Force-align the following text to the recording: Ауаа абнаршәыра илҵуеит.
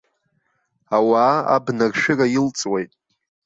Ауаа 0.95 1.37
абнаршәыра 1.55 2.25
илҵуеит. 2.35 2.91